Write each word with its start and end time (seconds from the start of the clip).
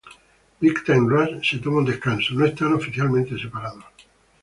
Big 0.59 0.83
Time 0.83 1.07
Rush 1.09 1.47
se 1.51 1.57
toma 1.61 1.81
un 1.81 1.85
descanso, 1.85 2.33
no 2.33 2.43
están 2.47 2.73
oficialmente 2.73 3.37
separados. 3.37 3.85